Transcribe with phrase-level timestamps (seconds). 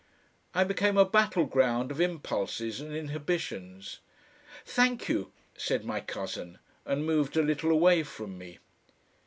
[0.55, 3.99] I became a battleground of impulses and inhibitions.
[4.65, 8.57] "Thank you," said my cousin, and moved a little away from me.